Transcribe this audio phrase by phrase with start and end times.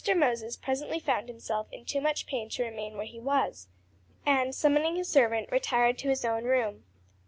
[0.15, 3.67] Moses presently found himself in too much pain to remain where he was,
[4.25, 6.85] and summoning his servant, retired to his own room.